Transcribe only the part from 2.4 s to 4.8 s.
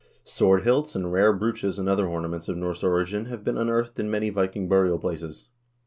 of Norse origin have been unearthed in many Viking